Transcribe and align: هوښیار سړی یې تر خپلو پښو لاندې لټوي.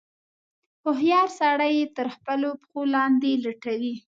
هوښیار 0.83 1.27
سړی 1.39 1.71
یې 1.79 1.85
تر 1.97 2.07
خپلو 2.15 2.49
پښو 2.61 2.81
لاندې 2.95 3.31
لټوي. 3.43 3.95